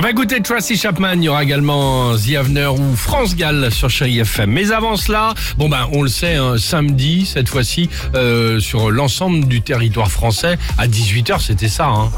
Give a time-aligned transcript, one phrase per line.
[0.00, 4.18] va écouter Tracy Chapman, il y aura également The Avener ou France Gall sur Chéri
[4.18, 4.50] FM.
[4.50, 9.46] Mais avant cela, bon ben on le sait, hein, samedi, cette fois-ci, euh, sur l'ensemble
[9.46, 11.86] du territoire français, à 18h, c'était ça.
[11.86, 12.10] Hein.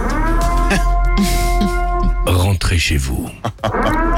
[2.26, 3.30] Rentrez chez vous.
[3.62, 3.70] Ah,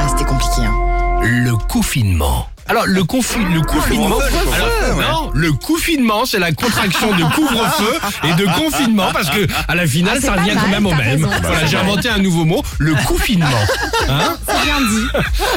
[0.08, 0.62] c'était compliqué.
[0.62, 1.20] Hein.
[1.22, 2.48] Le confinement.
[2.70, 4.18] Alors le, confi le confinement,
[4.54, 9.74] alors, non, le confinement, c'est la contraction de couvre-feu et de confinement parce que à
[9.74, 11.24] la finale, Ah, c'est ça pas revient quand même au t'as même.
[11.24, 11.28] raison.
[11.42, 13.46] Voilà, j'ai inventé un nouveau mot, le confinement.
[14.08, 15.06] Hein C'est bien dit.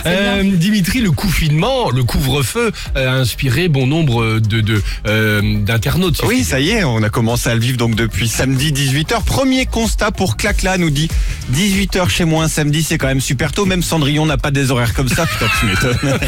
[0.05, 6.18] Euh, Dimitri, le confinement, le couvre-feu euh, a inspiré bon nombre de de, euh, d'internautes.
[6.18, 8.71] si je Oui, ça y est, on a commencé à le vivre donc depuis samedi
[8.71, 9.23] 18h.
[9.23, 11.09] Premier constat pour Clacla nous dit
[11.52, 13.65] 18h chez moi un samedi, c'est quand même super tôt.
[13.65, 15.25] Même Cendrillon n'a pas des horaires comme ça.
[15.25, 15.97] Putain, tu m'étonnes.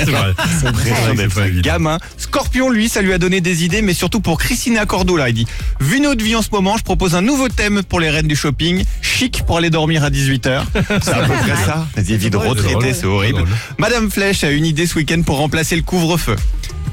[0.60, 1.52] C'est vrai.
[1.62, 1.98] Gamin.
[2.18, 5.30] Scorpion, lui, ça lui a donné des idées, mais surtout pour Christina Cordula.
[5.30, 5.48] Il dit
[5.80, 8.36] Vu notre vie en ce moment, je propose un nouveau thème pour les reines du
[8.36, 8.84] shopping.
[9.02, 10.64] Chic pour aller dormir à 18h.
[11.02, 11.88] C'est à peu près ça.
[11.96, 12.58] Des vies de drôle,
[12.94, 13.44] c'est horrible.
[13.78, 16.36] Madame Flèche a une idée ce week-end pour remplacer le couvre-feu.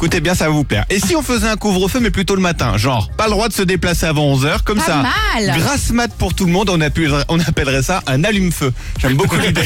[0.03, 0.85] Écoutez bien, ça va vous plaire.
[0.91, 2.77] Et si on faisait un couvre-feu, mais plutôt le matin?
[2.77, 4.97] Genre, pas le droit de se déplacer avant 11h, comme Pas ça.
[5.37, 5.57] mal.
[5.57, 8.73] Grasse mat pour tout le monde, on, appellerait, on appellerait ça un allume-feu.
[8.99, 9.61] J'aime beaucoup l'idée.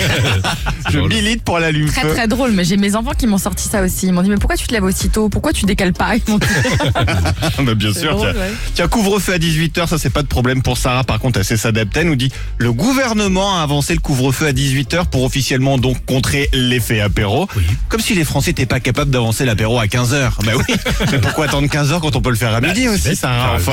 [0.91, 1.09] Je drôle.
[1.09, 2.09] milite pour Très l'allume-feu.
[2.13, 4.09] très drôle, mais j'ai mes enfants qui m'ont sorti ça aussi.
[4.09, 6.17] Ils m'ont dit mais pourquoi tu te lèves aussitôt Pourquoi tu décales pas?
[6.17, 6.47] Ils m'ont dit,
[7.65, 8.11] Bah, bien C'est sûr.
[8.15, 8.41] drôle, tiens.
[8.43, 8.51] ouais.
[8.75, 11.03] Tiens, couvre-feu à 18h, ça c'est pas de problème pour Sarah.
[11.05, 12.01] Par contre, elle sait s'adapter.
[12.01, 16.51] Elle nous dit le gouvernement a avancé le couvre-feu à 18h pour officiellement donc contrer
[16.53, 17.49] l'effet apéro.
[17.57, 17.63] Oui.
[17.89, 20.26] Comme si les Français n'étaient pas capables d'avancer l'apéro à 15h.
[20.45, 20.75] Bah oui.
[21.13, 23.53] Mais pourquoi attendre 15h quand on peut le faire à midi Bah, c'est aussi, ça,
[23.55, 23.73] enfin.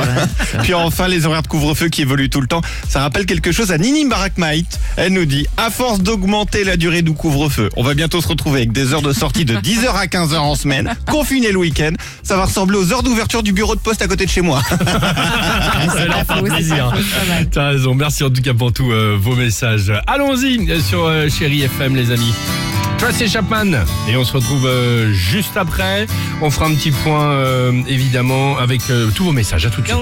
[0.63, 2.61] Puis enfin, les horaires de couvre-feu qui évoluent tout le temps.
[2.87, 4.79] Ça rappelle quelque chose à Nini Barakmaït.
[4.97, 8.59] Elle nous dit à force d'augmenter la durée du couvre-feu, on va bientôt se retrouver
[8.61, 11.91] avec des heures de sortie de 10h à 15h en semaine, confiné le week-end.
[12.23, 14.61] Ça va ressembler aux heures d'ouverture du bureau de poste à côté de chez moi.
[17.27, 17.49] Mal.
[17.51, 17.95] T'as raison.
[17.95, 19.91] Merci en tout cas pour tous euh, vos messages.
[20.07, 22.33] Allons-y euh, sur euh, Chéri FM, les amis.
[23.03, 23.83] Tracy Chapman.
[24.07, 26.07] Et on se retrouve euh, juste après.
[26.41, 29.65] On fera un petit point, euh, évidemment, avec euh, tous vos messages.
[29.65, 29.97] À tout de suite.